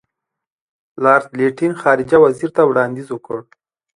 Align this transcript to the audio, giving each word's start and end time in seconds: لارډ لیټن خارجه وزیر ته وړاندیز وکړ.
لارډ 1.03 1.25
لیټن 1.37 1.71
خارجه 1.81 2.17
وزیر 2.25 2.49
ته 2.55 2.61
وړاندیز 2.69 3.07
وکړ. 3.11 3.39